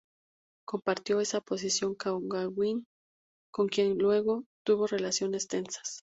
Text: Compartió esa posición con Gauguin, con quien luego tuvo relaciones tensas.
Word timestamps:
Compartió 0.65 1.19
esa 1.19 1.41
posición 1.41 1.93
con 1.93 2.27
Gauguin, 2.27 2.87
con 3.51 3.67
quien 3.67 3.99
luego 3.99 4.45
tuvo 4.65 4.87
relaciones 4.87 5.47
tensas. 5.47 5.99